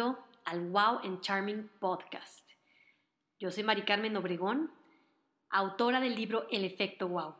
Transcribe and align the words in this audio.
al 0.00 0.70
Wow 0.70 1.00
and 1.04 1.20
Charming 1.20 1.68
Podcast. 1.78 2.48
Yo 3.38 3.50
soy 3.50 3.64
Mari 3.64 3.82
Carmen 3.82 4.16
Obregón, 4.16 4.72
autora 5.50 6.00
del 6.00 6.14
libro 6.14 6.46
El 6.50 6.64
efecto 6.64 7.06
Wow. 7.08 7.34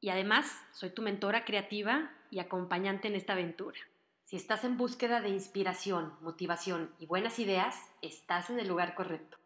Y 0.00 0.08
además 0.08 0.60
soy 0.72 0.90
tu 0.90 1.02
mentora 1.02 1.44
creativa 1.44 2.10
y 2.30 2.40
acompañante 2.40 3.06
en 3.06 3.14
esta 3.14 3.34
aventura. 3.34 3.78
Si 4.24 4.34
estás 4.34 4.64
en 4.64 4.76
búsqueda 4.76 5.20
de 5.20 5.28
inspiración, 5.28 6.18
motivación 6.20 6.92
y 6.98 7.06
buenas 7.06 7.38
ideas, 7.38 7.76
estás 8.02 8.50
en 8.50 8.58
el 8.58 8.66
lugar 8.66 8.96
correcto. 8.96 9.38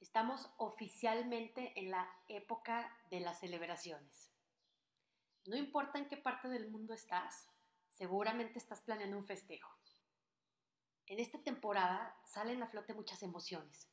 Estamos 0.00 0.48
oficialmente 0.56 1.72
en 1.80 1.90
la 1.90 2.08
época 2.28 2.96
de 3.10 3.20
las 3.20 3.40
celebraciones. 3.40 4.30
No 5.46 5.56
importa 5.56 5.98
en 5.98 6.08
qué 6.08 6.16
parte 6.16 6.48
del 6.48 6.70
mundo 6.70 6.94
estás, 6.94 7.48
seguramente 7.90 8.58
estás 8.58 8.82
planeando 8.82 9.16
un 9.16 9.24
festejo. 9.24 9.78
En 11.08 11.18
esta 11.20 11.38
temporada 11.38 12.14
salen 12.26 12.62
a 12.62 12.68
flote 12.68 12.92
muchas 12.92 13.22
emociones. 13.22 13.88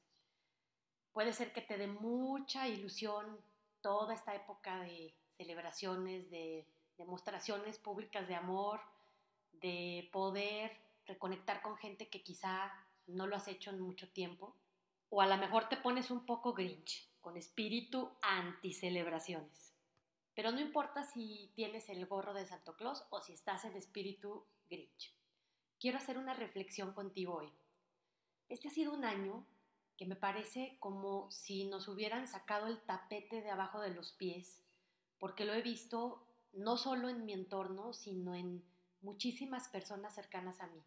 Puede 1.13 1.31
ser 1.31 1.53
que 1.53 1.61
te 1.61 1.77
dé 1.77 1.87
mucha 1.87 2.67
ilusión 2.67 3.39
toda 3.79 4.13
esta 4.13 4.35
época 4.35 4.81
de 4.81 5.15
celebraciones, 5.29 6.29
de 6.29 6.67
demostraciones 6.97 7.79
públicas 7.79 8.27
de 8.27 8.35
amor, 8.35 8.81
de 9.53 10.09
poder 10.11 10.77
reconectar 11.05 11.61
con 11.61 11.77
gente 11.77 12.09
que 12.09 12.21
quizá 12.21 12.73
no 13.07 13.27
lo 13.27 13.37
has 13.37 13.47
hecho 13.47 13.69
en 13.69 13.79
mucho 13.79 14.11
tiempo. 14.11 14.53
O 15.09 15.21
a 15.21 15.27
lo 15.27 15.37
mejor 15.37 15.69
te 15.69 15.77
pones 15.77 16.11
un 16.11 16.25
poco 16.25 16.53
grinch, 16.53 17.09
con 17.21 17.37
espíritu 17.37 18.11
anti-celebraciones. 18.21 19.73
Pero 20.33 20.51
no 20.51 20.59
importa 20.59 21.05
si 21.05 21.53
tienes 21.55 21.87
el 21.87 22.05
gorro 22.07 22.33
de 22.33 22.45
Santo 22.45 22.75
Claus 22.75 23.05
o 23.09 23.21
si 23.21 23.31
estás 23.31 23.63
en 23.63 23.77
espíritu 23.77 24.45
grinch 24.69 25.15
quiero 25.79 25.97
hacer 25.97 26.17
una 26.17 26.33
reflexión 26.33 26.93
contigo 26.93 27.35
hoy. 27.35 27.51
Este 28.49 28.67
ha 28.67 28.71
sido 28.71 28.93
un 28.93 29.05
año 29.05 29.45
que 29.97 30.05
me 30.05 30.15
parece 30.15 30.77
como 30.79 31.31
si 31.31 31.65
nos 31.65 31.87
hubieran 31.87 32.27
sacado 32.27 32.67
el 32.67 32.81
tapete 32.81 33.41
de 33.41 33.49
abajo 33.49 33.81
de 33.81 33.93
los 33.93 34.11
pies, 34.13 34.61
porque 35.19 35.45
lo 35.45 35.53
he 35.53 35.61
visto 35.61 36.27
no 36.53 36.77
solo 36.77 37.09
en 37.09 37.25
mi 37.25 37.33
entorno, 37.33 37.93
sino 37.93 38.35
en 38.35 38.63
muchísimas 39.01 39.69
personas 39.69 40.13
cercanas 40.15 40.59
a 40.59 40.67
mí. 40.67 40.83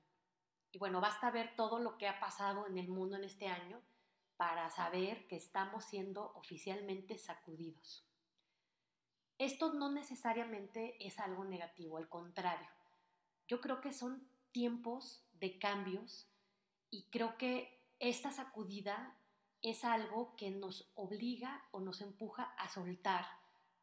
Y 0.72 0.78
bueno, 0.78 1.00
basta 1.00 1.30
ver 1.30 1.56
todo 1.56 1.78
lo 1.78 1.96
que 1.96 2.08
ha 2.08 2.20
pasado 2.20 2.66
en 2.66 2.78
el 2.78 2.88
mundo 2.88 3.16
en 3.16 3.24
este 3.24 3.48
año 3.48 3.80
para 4.36 4.70
saber 4.70 5.26
que 5.26 5.36
estamos 5.36 5.84
siendo 5.84 6.32
oficialmente 6.34 7.18
sacudidos. 7.18 8.04
Esto 9.38 9.72
no 9.72 9.90
necesariamente 9.90 10.96
es 11.04 11.18
algo 11.18 11.44
negativo, 11.44 11.96
al 11.96 12.08
contrario. 12.08 12.68
Yo 13.46 13.60
creo 13.60 13.80
que 13.80 13.92
son 13.92 14.27
tiempos 14.52 15.24
de 15.40 15.58
cambios 15.58 16.26
y 16.90 17.04
creo 17.10 17.36
que 17.36 17.80
esta 18.00 18.30
sacudida 18.30 19.16
es 19.62 19.84
algo 19.84 20.36
que 20.36 20.50
nos 20.50 20.90
obliga 20.94 21.64
o 21.72 21.80
nos 21.80 22.00
empuja 22.00 22.44
a 22.56 22.68
soltar 22.68 23.26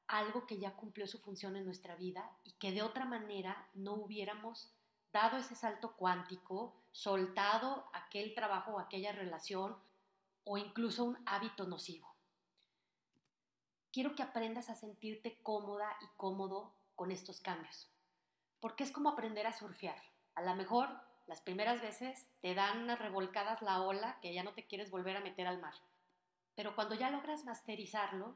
algo 0.08 0.46
que 0.46 0.60
ya 0.60 0.76
cumplió 0.76 1.08
su 1.08 1.20
función 1.20 1.56
en 1.56 1.66
nuestra 1.66 1.96
vida 1.96 2.30
y 2.44 2.52
que 2.54 2.72
de 2.72 2.84
otra 2.84 3.06
manera 3.06 3.68
no 3.74 3.94
hubiéramos 3.94 4.72
dado 5.12 5.38
ese 5.38 5.56
salto 5.56 5.96
cuántico, 5.96 6.76
soltado 6.92 7.86
aquel 7.94 8.34
trabajo 8.36 8.74
o 8.74 8.80
aquella 8.80 9.12
relación 9.12 9.76
o 10.44 10.58
incluso 10.58 11.04
un 11.04 11.18
hábito 11.26 11.66
nocivo. 11.66 12.14
Quiero 13.92 14.16
que 14.16 14.24
aprendas 14.24 14.70
a 14.70 14.76
sentirte 14.76 15.40
cómoda 15.42 15.98
y 16.02 16.06
cómodo 16.18 16.74
con 16.96 17.12
estos 17.12 17.40
cambios, 17.40 17.90
porque 18.60 18.84
es 18.84 18.92
como 18.92 19.10
aprender 19.10 19.48
a 19.48 19.54
surfear. 19.54 20.02
A 20.36 20.42
lo 20.42 20.56
mejor 20.56 20.90
las 21.28 21.42
primeras 21.42 21.82
veces 21.82 22.28
te 22.42 22.54
dan 22.54 22.84
unas 22.84 23.00
revolcadas 23.00 23.62
la 23.62 23.82
ola 23.82 24.20
que 24.22 24.34
ya 24.34 24.44
no 24.44 24.54
te 24.54 24.68
quieres 24.68 24.92
volver 24.92 25.18
a 25.18 25.22
meter 25.22 25.48
al 25.48 25.60
mar. 25.60 25.74
Pero 26.56 26.76
cuando 26.76 26.96
ya 26.96 27.10
logras 27.10 27.46
masterizarlo, 27.46 28.36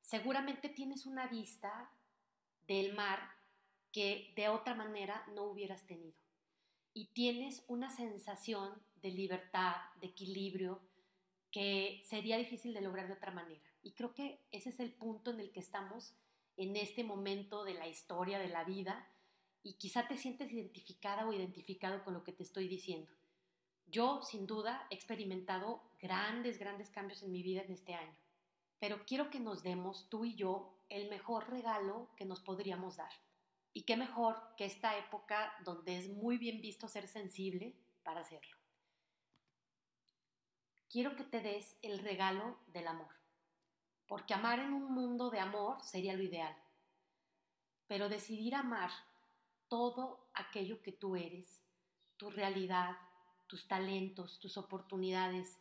seguramente 0.00 0.68
tienes 0.68 1.06
una 1.06 1.26
vista 1.26 1.90
del 2.66 2.94
mar 2.94 3.20
que 3.92 4.32
de 4.36 4.48
otra 4.48 4.74
manera 4.74 5.24
no 5.34 5.44
hubieras 5.44 5.86
tenido. 5.86 6.18
Y 6.92 7.06
tienes 7.06 7.64
una 7.68 7.90
sensación 7.90 8.70
de 9.02 9.10
libertad, 9.10 9.76
de 10.00 10.08
equilibrio, 10.08 10.80
que 11.50 12.02
sería 12.04 12.36
difícil 12.36 12.74
de 12.74 12.80
lograr 12.80 13.06
de 13.06 13.14
otra 13.14 13.30
manera. 13.30 13.62
Y 13.82 13.92
creo 13.92 14.14
que 14.14 14.40
ese 14.50 14.70
es 14.70 14.80
el 14.80 14.92
punto 14.92 15.30
en 15.30 15.40
el 15.40 15.52
que 15.52 15.60
estamos 15.60 16.14
en 16.56 16.76
este 16.76 17.04
momento 17.04 17.64
de 17.64 17.74
la 17.74 17.86
historia, 17.88 18.38
de 18.38 18.48
la 18.48 18.64
vida, 18.64 19.08
y 19.64 19.72
quizá 19.74 20.06
te 20.06 20.18
sientes 20.18 20.52
identificada 20.52 21.26
o 21.26 21.32
identificado 21.32 22.04
con 22.04 22.12
lo 22.12 22.22
que 22.22 22.32
te 22.32 22.42
estoy 22.42 22.68
diciendo. 22.68 23.10
Yo, 23.86 24.22
sin 24.22 24.46
duda, 24.46 24.86
he 24.90 24.94
experimentado 24.94 25.82
grandes, 25.98 26.58
grandes 26.58 26.90
cambios 26.90 27.22
en 27.22 27.32
mi 27.32 27.42
vida 27.42 27.62
en 27.62 27.72
este 27.72 27.94
año, 27.94 28.14
pero 28.78 29.04
quiero 29.06 29.30
que 29.30 29.40
nos 29.40 29.62
demos, 29.62 30.08
tú 30.10 30.26
y 30.26 30.34
yo, 30.34 30.76
el 30.90 31.08
mejor 31.08 31.48
regalo 31.50 32.10
que 32.16 32.26
nos 32.26 32.40
podríamos 32.40 32.96
dar. 32.96 33.12
Y 33.72 33.82
qué 33.82 33.96
mejor 33.96 34.36
que 34.56 34.66
esta 34.66 34.98
época 34.98 35.52
donde 35.64 35.96
es 35.98 36.08
muy 36.10 36.36
bien 36.36 36.60
visto 36.60 36.86
ser 36.86 37.08
sensible 37.08 37.74
para 38.02 38.20
hacerlo. 38.20 38.56
Quiero 40.90 41.16
que 41.16 41.24
te 41.24 41.40
des 41.40 41.76
el 41.82 41.98
regalo 42.00 42.58
del 42.66 42.86
amor, 42.86 43.12
porque 44.06 44.34
amar 44.34 44.60
en 44.60 44.74
un 44.74 44.92
mundo 44.92 45.30
de 45.30 45.40
amor 45.40 45.82
sería 45.82 46.14
lo 46.14 46.22
ideal. 46.22 46.54
Pero 47.88 48.08
decidir 48.08 48.54
amar 48.54 48.90
todo 49.68 50.28
aquello 50.34 50.82
que 50.82 50.92
tú 50.92 51.16
eres, 51.16 51.60
tu 52.16 52.30
realidad, 52.30 52.96
tus 53.46 53.66
talentos, 53.66 54.38
tus 54.40 54.56
oportunidades, 54.56 55.58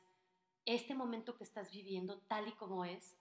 este 0.66 0.96
momento 0.96 1.36
que 1.36 1.44
estás 1.44 1.72
viviendo 1.72 2.20
tal 2.22 2.48
y 2.48 2.52
como 2.54 2.86
es, 2.86 3.16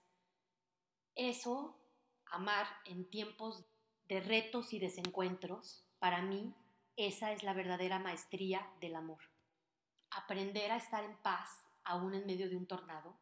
eso, 1.15 1.77
amar 2.25 2.67
en 2.85 3.09
tiempos 3.09 3.65
de 4.07 4.21
retos 4.21 4.73
y 4.73 4.79
desencuentros, 4.79 5.83
para 5.99 6.21
mí, 6.21 6.53
esa 6.95 7.31
es 7.31 7.43
la 7.43 7.53
verdadera 7.53 7.99
maestría 7.99 8.67
del 8.79 8.95
amor. 8.95 9.19
Aprender 10.11 10.71
a 10.71 10.77
estar 10.77 11.03
en 11.03 11.17
paz 11.17 11.49
aún 11.83 12.13
en 12.13 12.25
medio 12.25 12.49
de 12.49 12.55
un 12.55 12.65
tornado 12.65 13.17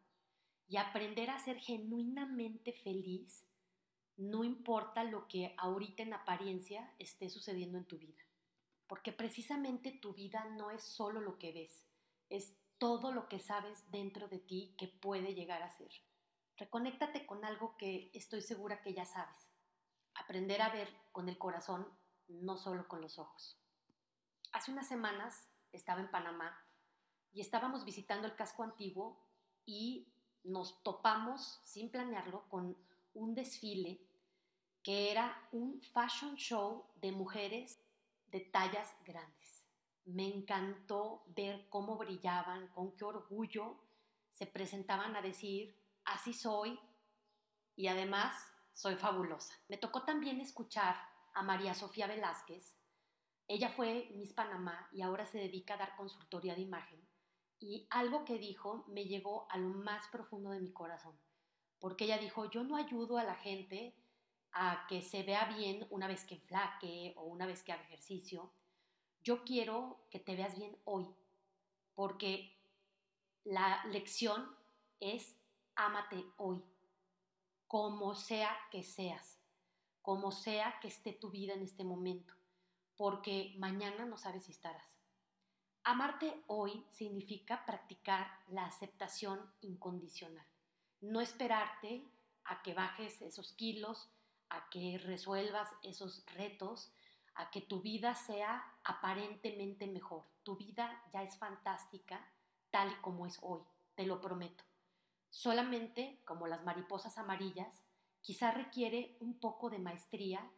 y 0.67 0.78
aprender 0.78 1.29
a 1.29 1.39
ser 1.39 1.59
genuinamente 1.59 2.73
feliz 2.73 3.45
no 4.22 4.44
importa 4.44 5.04
lo 5.04 5.28
que 5.28 5.56
ahorita 5.58 6.04
en 6.04 6.14
apariencia 6.14 6.94
esté 7.00 7.28
sucediendo 7.28 7.80
en 7.80 7.86
tu 7.86 7.98
vida, 7.98 8.24
porque 8.86 9.12
precisamente 9.12 9.92
tu 9.92 10.14
vida 10.14 10.46
no 10.46 10.70
es 10.70 10.84
solo 10.84 11.22
lo 11.22 11.40
que 11.40 11.52
ves, 11.52 11.84
es 12.30 12.56
todo 12.78 13.12
lo 13.12 13.28
que 13.28 13.40
sabes 13.40 13.90
dentro 13.90 14.28
de 14.28 14.38
ti 14.38 14.76
que 14.78 14.88
puede 14.88 15.34
llegar 15.34 15.64
a 15.64 15.72
ser. 15.72 15.92
Reconéctate 16.56 17.26
con 17.26 17.44
algo 17.44 17.76
que 17.78 18.12
estoy 18.14 18.44
segura 18.44 18.84
que 18.84 18.94
ya 18.94 19.06
sabes. 19.06 19.50
Aprender 20.14 20.62
a 20.62 20.70
ver 20.70 20.88
con 21.12 21.28
el 21.28 21.40
corazón, 21.40 21.88
no 22.28 22.58
solo 22.58 22.88
con 22.88 23.02
los 23.02 23.18
ojos. 23.18 23.59
Hace 24.52 24.72
unas 24.72 24.88
semanas 24.88 25.48
estaba 25.72 26.00
en 26.00 26.12
Panamá 26.12 26.56
y 27.34 27.42
estábamos 27.42 27.86
visitando 27.86 28.28
el 28.28 28.36
casco 28.36 28.62
antiguo 28.62 29.26
y 29.66 30.14
nos 30.44 30.84
topamos, 30.84 31.59
sin 31.64 31.90
planearlo, 31.90 32.48
con 32.50 32.78
un 33.16 33.34
desfile 33.34 34.10
que 34.84 35.12
era 35.12 35.47
un 35.52 35.81
fashion 35.81 36.36
show 36.36 36.86
de 36.96 37.12
mujeres 37.12 37.78
de 38.31 38.40
tallas 38.40 38.90
grandes. 39.06 39.66
Me 40.06 40.25
encantó 40.25 41.23
ver 41.28 41.67
cómo 41.70 41.97
brillaban, 41.97 42.67
con 42.70 42.96
qué 42.96 43.05
orgullo 43.05 43.78
se 44.32 44.47
presentaban 44.47 45.16
a 45.16 45.22
decir, 45.22 45.76
así 46.05 46.34
soy 46.34 46.79
y 47.76 47.88
además 47.88 48.34
soy 48.73 48.96
fabulosa. 48.96 49.53
Me 49.67 49.78
tocó 49.78 50.03
también 50.03 50.41
escuchar 50.41 50.96
a 51.34 51.44
María 51.44 51.73
Sofía 51.73 52.08
Velázquez. 52.08 52.76
Ella 53.47 53.70
fue 53.70 54.11
Miss 54.16 54.34
Panamá 54.34 54.88
y 54.91 55.02
ahora 55.02 55.26
se 55.26 55.38
dedica 55.38 55.76
a 55.76 55.78
dar 55.78 55.96
consultoría 55.96 56.55
de 56.55 56.61
imagen. 56.61 57.00
Y 57.59 57.85
algo 57.91 58.26
que 58.26 58.40
dijo 58.40 58.85
me 58.88 59.05
llegó 59.05 59.46
a 59.52 59.58
lo 59.58 59.67
más 59.70 60.08
profundo 60.08 60.50
de 60.50 60.61
mi 60.61 60.72
corazón, 60.72 61.20
porque 61.79 62.05
ella 62.05 62.17
dijo, 62.17 62.50
yo 62.50 62.64
no 62.64 62.76
ayudo 62.76 63.20
a 63.20 63.23
la 63.23 63.35
gente 63.35 63.94
a 64.53 64.86
que 64.88 65.02
se 65.02 65.24
vea 65.24 65.46
bien 65.46 65.88
una 65.90 66.08
vez 66.08 66.26
que 66.26 66.38
flaque 66.38 67.14
o 67.18 67.24
una 67.24 67.46
vez 67.46 67.64
que 67.64 67.72
haga 67.72 67.84
ejercicio. 67.84 68.52
Yo 69.24 69.44
quiero 69.44 70.08
que 70.09 70.20
te 70.20 70.36
veas 70.36 70.58
bien 70.58 70.78
hoy, 70.86 71.08
porque 71.94 72.58
la 73.44 73.84
lección 73.86 74.56
es 75.00 75.38
ámate 75.76 76.26
hoy, 76.38 76.64
como 77.68 78.16
sea 78.16 78.56
que 78.72 78.84
seas, 78.84 79.40
como 80.02 80.32
sea 80.32 80.80
que 80.80 80.88
esté 80.88 81.14
tu 81.14 81.30
vida 81.30 81.53
en 81.53 81.64
este 81.64 81.84
momento, 81.84 82.34
porque 82.98 83.53
mañana 83.58 84.06
no 84.06 84.18
sabes 84.18 84.46
si 84.46 84.52
estarás. 84.52 84.98
Amarte 85.84 86.44
hoy 86.48 86.86
significa 86.92 87.66
practicar 87.66 88.28
la 88.50 88.66
aceptación 88.66 89.40
incondicional, 89.62 90.46
no 91.00 91.22
esperarte 91.22 92.08
a 92.44 92.62
que 92.62 92.74
bajes 92.74 93.22
esos 93.22 93.53
kilos, 93.53 94.12
a 94.52 94.70
que 94.70 94.98
resuelvas 94.98 95.70
esos 95.82 96.26
retos, 96.36 96.92
a 97.36 97.50
que 97.52 97.62
tu 97.62 97.82
vida 97.82 98.16
sea 98.16 98.64
aparentemente 98.84 99.88
mejor. 99.88 100.26
Tu 100.44 100.58
vida 100.58 101.02
ya 101.14 101.24
es 101.24 101.38
fantástica 101.38 102.28
tal 102.70 102.92
y 102.92 102.96
como 103.02 103.26
es 103.26 103.40
hoy, 103.42 103.62
te 103.96 104.06
lo 104.06 104.20
prometo. 104.20 104.64
Solamente, 105.30 106.22
como 106.26 106.48
las 106.48 106.64
mariposas 106.64 107.18
amarillas, 107.18 107.82
quizá 108.22 108.52
requiere 108.52 109.16
un 109.22 109.40
poco 109.40 109.70
de 109.70 109.80
maestría 109.80 110.52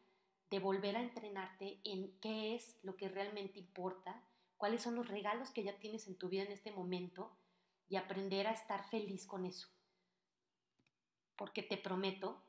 de 0.50 0.60
volver 0.60 0.96
a 0.96 1.02
entrenarte 1.02 1.80
en 1.84 2.20
qué 2.20 2.56
es 2.56 2.78
lo 2.82 2.96
que 2.96 3.10
realmente 3.10 3.60
importa, 3.60 4.24
cuáles 4.58 4.82
son 4.82 4.96
los 4.96 5.08
regalos 5.08 5.52
que 5.52 5.64
ya 5.64 5.78
tienes 5.78 6.08
en 6.08 6.18
tu 6.18 6.30
vida 6.30 6.44
en 6.44 6.52
este 6.52 6.72
momento 6.72 7.32
y 7.90 7.96
aprender 7.96 8.48
a 8.48 8.54
estar 8.54 8.88
feliz 8.90 9.28
con 9.28 9.46
eso. 9.46 9.68
Porque 11.36 11.62
te 11.62 11.78
prometo 11.78 12.42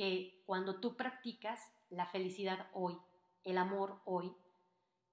que 0.00 0.42
cuando 0.46 0.80
tú 0.80 0.96
practicas 0.96 1.60
la 1.90 2.06
felicidad 2.06 2.70
hoy, 2.72 2.96
el 3.44 3.58
amor 3.58 4.00
hoy, 4.06 4.34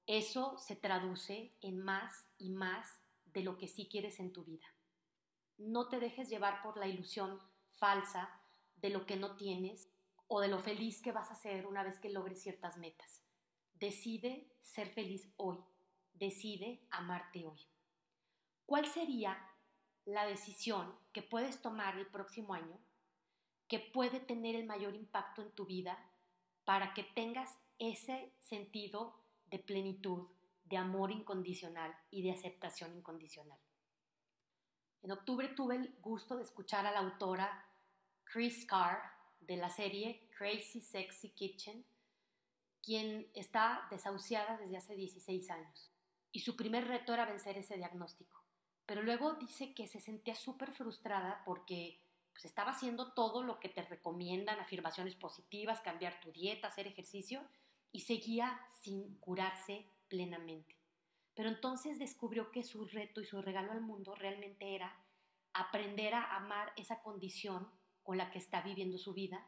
eso 0.06 0.58
se 0.60 0.78
traduce 0.78 1.58
en 1.60 1.84
más 1.84 2.14
y 2.38 2.52
más 2.52 2.88
de 3.26 3.42
lo 3.42 3.58
que 3.58 3.68
sí 3.68 3.90
quieres 3.92 4.22
en 4.22 4.32
tu 4.32 4.46
vida. 4.46 4.66
No 5.58 5.90
te 5.90 6.00
dejes 6.00 6.30
llevar 6.30 6.64
por 6.64 6.78
la 6.78 6.88
ilusión 6.88 7.38
falsa 7.74 8.30
de 8.78 8.90
lo 8.90 9.06
que 9.06 9.18
no 9.18 9.36
tienes 9.36 9.90
o 10.30 10.40
de 10.40 10.48
lo 10.48 10.58
feliz 10.58 11.02
que 11.02 11.12
vas 11.12 11.32
a 11.32 11.36
ser 11.36 11.68
una 11.68 11.84
vez 11.84 12.00
que 12.00 12.10
logres 12.10 12.42
ciertas 12.42 12.78
metas. 12.78 13.22
Decide 13.74 14.56
ser 14.62 14.88
feliz 14.92 15.30
hoy. 15.36 15.58
Decide 16.14 16.88
amarte 16.92 17.46
hoy. 17.46 17.60
¿Cuál 18.66 18.86
sería 18.86 19.38
la 20.06 20.26
decisión 20.26 20.98
que 21.12 21.24
puedes 21.24 21.62
tomar 21.62 21.98
el 21.98 22.08
próximo 22.08 22.54
año 22.54 22.80
que 23.68 23.80
puede 23.80 24.20
tener 24.20 24.56
el 24.56 24.66
mayor 24.66 24.96
impacto 24.96 25.42
en 25.42 25.52
tu 25.52 25.66
vida 25.66 25.98
para 26.66 26.94
que 26.94 27.04
tengas 27.04 27.58
ese 27.80 28.32
sentido 28.40 29.16
de 29.50 29.60
plenitud, 29.60 30.28
de 30.66 30.78
amor 30.78 31.12
incondicional 31.12 31.96
y 32.12 32.22
de 32.24 32.32
aceptación 32.32 32.96
incondicional. 32.96 33.60
En 35.04 35.12
octubre 35.12 35.48
tuve 35.50 35.76
el 35.76 35.96
gusto 36.02 36.36
de 36.36 36.44
escuchar 36.44 36.86
a 36.86 36.92
la 36.92 37.00
autora 37.00 37.66
Chris 38.26 38.66
Carr 38.66 39.00
de 39.40 39.58
la 39.58 39.70
serie 39.70 40.28
Crazy 40.38 40.82
Sexy 40.82 41.30
Kitchen, 41.30 41.86
quien 42.82 43.30
está 43.34 43.88
desahuciada 43.90 44.58
desde 44.58 44.78
hace 44.78 44.96
16 44.96 45.50
años. 45.52 45.92
Y 46.32 46.42
su 46.42 46.56
primer 46.56 46.88
reto 46.88 47.14
era 47.14 47.26
vencer 47.26 47.58
ese 47.58 47.78
diagnóstico. 47.78 48.44
Pero 48.86 49.04
luego 49.04 49.34
dice 49.34 49.74
que 49.74 49.88
se 49.88 50.00
sentía 50.00 50.36
súper 50.36 50.72
frustrada 50.72 51.42
porque 51.46 52.02
pues, 52.38 52.46
estaba 52.46 52.70
haciendo 52.70 53.14
todo 53.14 53.42
lo 53.42 53.60
que 53.60 53.68
te 53.68 53.82
recomiendan, 53.82 54.60
afirmaciones 54.60 55.16
positivas, 55.16 55.82
cambiar 55.82 56.20
tu 56.20 56.32
dieta, 56.32 56.68
hacer 56.68 56.86
ejercicio, 56.86 57.42
y 57.92 58.02
seguía 58.02 58.62
sin 58.84 59.16
curarse 59.16 59.90
plenamente. 60.08 60.78
Pero 61.34 61.50
entonces 61.50 61.98
descubrió 61.98 62.52
que 62.52 62.62
su 62.62 62.86
reto 62.86 63.22
y 63.22 63.26
su 63.26 63.42
regalo 63.42 63.72
al 63.72 63.82
mundo 63.82 64.14
realmente 64.14 64.76
era 64.76 65.04
aprender 65.52 66.14
a 66.14 66.36
amar 66.36 66.72
esa 66.76 67.02
condición 67.02 67.68
con 68.04 68.20
la 68.20 68.30
que 68.30 68.38
está 68.38 68.62
viviendo 68.62 69.00
su 69.00 69.16
vida, 69.16 69.44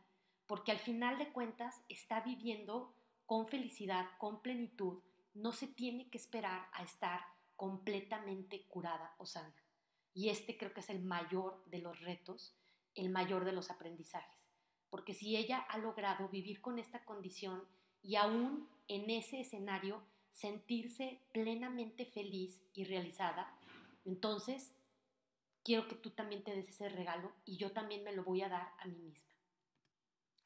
porque 0.47 0.71
al 0.71 0.79
final 0.79 1.19
de 1.19 1.31
cuentas 1.31 1.85
está 1.89 2.21
viviendo 2.21 2.95
con 3.27 3.47
felicidad, 3.47 4.07
con 4.17 4.41
plenitud, 4.41 5.03
no 5.35 5.51
se 5.51 5.67
tiene 5.67 6.09
que 6.09 6.17
esperar 6.17 6.67
a 6.73 6.81
estar 6.81 7.21
completamente 7.55 8.65
curada 8.67 9.13
o 9.19 9.27
sana. 9.27 9.53
Y 10.11 10.29
este 10.29 10.57
creo 10.57 10.73
que 10.73 10.79
es 10.79 10.89
el 10.89 11.03
mayor 11.03 11.63
de 11.67 11.77
los 11.77 11.99
retos, 11.99 12.55
el 12.95 13.09
mayor 13.09 13.45
de 13.45 13.51
los 13.51 13.69
aprendizajes, 13.69 14.47
porque 14.89 15.13
si 15.13 15.35
ella 15.35 15.59
ha 15.59 15.77
logrado 15.77 16.29
vivir 16.29 16.61
con 16.61 16.79
esta 16.79 17.03
condición 17.05 17.63
y 18.01 18.15
aún 18.15 18.67
en 18.87 19.09
ese 19.09 19.41
escenario 19.41 20.03
sentirse 20.31 21.19
plenamente 21.31 22.05
feliz 22.05 22.61
y 22.73 22.85
realizada, 22.85 23.53
entonces 24.05 24.73
quiero 25.63 25.87
que 25.87 25.95
tú 25.95 26.11
también 26.11 26.43
te 26.43 26.55
des 26.55 26.69
ese 26.69 26.89
regalo 26.89 27.31
y 27.45 27.57
yo 27.57 27.71
también 27.71 28.03
me 28.03 28.13
lo 28.13 28.23
voy 28.23 28.41
a 28.41 28.49
dar 28.49 28.73
a 28.79 28.87
mí 28.87 28.97
misma. 28.97 29.29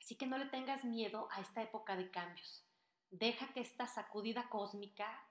Así 0.01 0.16
que 0.16 0.28
no 0.28 0.38
le 0.38 0.48
tengas 0.48 0.84
miedo 0.84 1.30
a 1.31 1.39
esta 1.39 1.62
época 1.62 1.96
de 1.96 2.12
cambios. 2.12 2.66
Deja 3.10 3.54
que 3.54 3.62
esta 3.62 3.88
sacudida 3.88 4.50
cósmica 4.50 5.25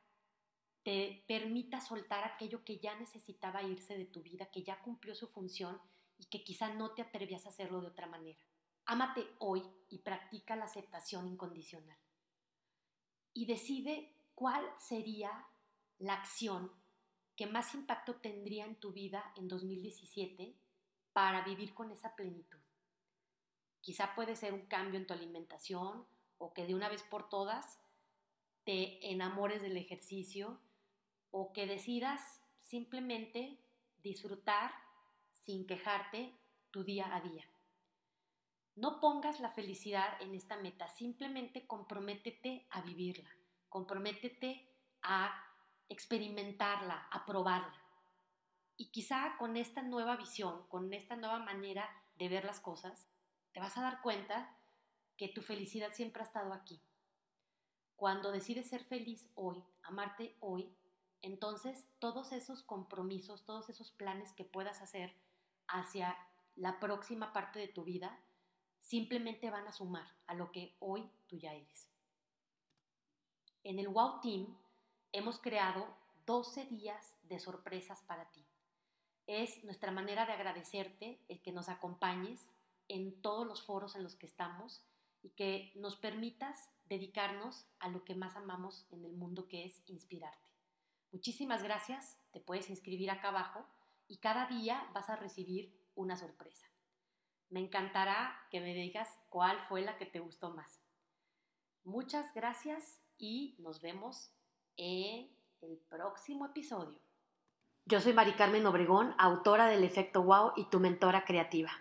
te 0.82 1.25
permita 1.29 1.81
soltar 1.81 2.25
aquello 2.25 2.65
que 2.65 2.79
ya 2.79 2.99
necesitaba 2.99 3.62
irse 3.62 3.97
de 3.99 4.06
tu 4.06 4.23
vida, 4.23 4.47
que 4.47 4.62
ya 4.62 4.81
cumplió 4.81 5.15
su 5.15 5.29
función 5.29 5.81
y 6.23 6.27
que 6.27 6.45
quizá 6.45 6.73
no 6.73 6.93
te 6.93 7.03
atrevías 7.03 7.47
a 7.47 7.49
hacerlo 7.49 7.81
de 7.81 7.89
otra 7.89 8.07
manera. 8.07 8.39
Ámate 8.87 9.27
hoy 9.41 9.63
y 9.91 9.99
practica 9.99 10.55
la 10.55 10.67
aceptación 10.67 11.27
incondicional 11.27 11.99
y 13.35 13.47
decide 13.47 14.15
cuál 14.37 14.65
sería 14.79 15.47
la 15.99 16.15
acción 16.15 16.71
que 17.35 17.47
más 17.47 17.75
impacto 17.75 18.17
tendría 18.17 18.67
en 18.67 18.77
tu 18.77 18.93
vida 18.93 19.33
en 19.37 19.49
2017 19.49 20.55
para 21.13 21.43
vivir 21.43 21.75
con 21.75 21.91
esa 21.91 22.15
plenitud. 22.15 22.61
Quizá 23.81 24.15
puede 24.15 24.37
ser 24.37 24.53
un 24.53 24.67
cambio 24.67 25.01
en 25.01 25.07
tu 25.09 25.15
alimentación 25.15 26.07
o 26.39 26.53
que 26.53 26.67
de 26.67 26.75
una 26.75 26.89
vez 26.89 27.03
por 27.03 27.29
todas 27.29 27.81
te 28.65 29.11
enamores 29.11 29.61
del 29.61 29.77
ejercicio 29.77 30.61
o 31.33 31.53
que 31.53 31.67
decidas 31.67 32.21
simplemente 32.59 33.59
disfrutar 34.05 34.81
sin 35.44 35.67
quejarte 35.67 36.35
tu 36.71 36.85
día 36.85 37.15
a 37.15 37.21
día. 37.21 37.44
No 38.75 39.00
pongas 39.00 39.41
la 39.41 39.50
felicidad 39.50 40.21
en 40.21 40.35
esta 40.35 40.56
meta, 40.56 40.89
simplemente 40.89 41.67
comprométete 41.67 42.67
a 42.71 42.81
vivirla, 42.81 43.31
comprométete 43.69 44.67
a 45.03 45.44
experimentarla, 45.89 47.09
a 47.11 47.27
probarla. 47.27 47.83
Y 48.79 48.91
quizá 48.91 49.37
con 49.39 49.56
esta 49.56 49.83
nueva 49.83 50.17
visión, 50.17 50.67
con 50.69 50.93
esta 50.94 51.17
nueva 51.17 51.39
manera 51.39 51.89
de 52.17 52.29
ver 52.29 52.44
las 52.44 52.61
cosas, 52.61 53.06
te 53.53 53.61
vas 53.61 53.77
a 53.77 53.83
dar 53.83 54.00
cuenta 54.00 54.56
que 55.19 55.29
tu 55.29 55.43
felicidad 55.43 55.93
siempre 55.93 56.23
ha 56.23 56.27
estado 56.27 56.55
aquí. 56.55 56.81
Cuando 57.97 58.33
decides 58.33 58.69
ser 58.69 58.83
feliz 58.85 59.29
hoy, 59.35 59.62
amarte 59.83 60.37
hoy, 60.41 60.75
entonces 61.21 61.87
todos 61.99 62.33
esos 62.33 62.62
compromisos, 62.62 63.44
todos 63.44 63.69
esos 63.69 63.93
planes 63.93 64.32
que 64.32 64.44
puedas 64.44 64.81
hacer 64.81 65.15
hacia 65.72 66.17
la 66.56 66.79
próxima 66.79 67.32
parte 67.32 67.58
de 67.58 67.69
tu 67.69 67.84
vida, 67.84 68.19
simplemente 68.81 69.50
van 69.50 69.67
a 69.67 69.72
sumar 69.72 70.06
a 70.26 70.34
lo 70.34 70.52
que 70.52 70.76
hoy 70.81 71.10
tú 71.26 71.38
ya 71.38 71.52
eres. 71.55 71.88
En 73.64 73.79
el 73.79 73.88
Wow 73.88 74.20
Team 74.20 74.56
hemos 75.12 75.38
creado 75.38 75.86
12 76.26 76.67
días 76.67 77.14
de 77.22 77.38
sorpresas 77.38 78.02
para 78.02 78.31
ti. 78.31 78.44
Es 79.26 79.62
nuestra 79.64 79.93
manera 79.93 80.26
de 80.26 80.32
agradecerte 80.32 81.20
el 81.29 81.41
que 81.41 81.52
nos 81.52 81.69
acompañes 81.69 82.52
en 82.88 83.20
todos 83.22 83.46
los 83.46 83.62
foros 83.62 83.94
en 83.94 84.02
los 84.02 84.17
que 84.17 84.26
estamos 84.26 84.84
y 85.22 85.31
que 85.31 85.72
nos 85.76 85.96
permitas 85.96 86.70
dedicarnos 86.86 87.64
a 87.79 87.88
lo 87.88 88.05
que 88.05 88.14
más 88.14 88.36
amamos 88.36 88.86
en 88.91 89.05
el 89.05 89.12
mundo, 89.12 89.46
que 89.48 89.64
es 89.64 89.82
inspirarte. 89.86 90.50
Muchísimas 91.12 91.62
gracias, 91.62 92.19
te 92.32 92.41
puedes 92.41 92.69
inscribir 92.69 93.10
acá 93.10 93.29
abajo 93.29 93.64
y 94.13 94.19
cada 94.19 94.45
día 94.45 94.87
vas 94.93 95.09
a 95.09 95.17
recibir 95.17 95.75
una 95.95 96.17
sorpresa. 96.17 96.67
Me 97.49 97.61
encantará 97.61 98.47
que 98.51 98.61
me 98.61 98.75
digas 98.75 99.09
cuál 99.31 99.59
fue 99.71 99.81
la 99.81 99.97
que 99.97 100.05
te 100.05 100.21
gustó 100.21 100.51
más. 100.51 100.83
Muchas 101.83 102.35
gracias 102.35 103.01
y 103.17 103.57
nos 103.59 103.81
vemos 103.81 104.31
en 104.77 105.35
el 105.63 105.79
próximo 105.89 106.45
episodio. 106.45 107.01
Yo 107.87 108.03
soy 108.03 108.13
Mari 108.13 108.33
Carmen 108.33 108.67
Obregón, 108.67 109.15
autora 109.17 109.67
del 109.67 109.83
Efecto 109.83 110.23
Wow 110.23 110.53
y 110.57 110.67
tu 110.67 110.79
mentora 110.79 111.25
creativa. 111.25 111.73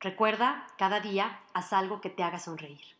Recuerda, 0.00 0.66
cada 0.76 0.98
día 0.98 1.40
haz 1.54 1.72
algo 1.72 2.00
que 2.00 2.10
te 2.10 2.24
haga 2.24 2.40
sonreír. 2.40 2.99